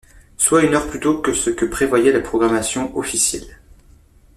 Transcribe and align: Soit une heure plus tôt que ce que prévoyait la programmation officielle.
Soit 0.35 0.63
une 0.63 0.73
heure 0.73 0.87
plus 0.89 0.99
tôt 0.99 1.19
que 1.21 1.31
ce 1.31 1.51
que 1.51 1.63
prévoyait 1.63 2.11
la 2.11 2.21
programmation 2.21 2.97
officielle. 2.97 3.61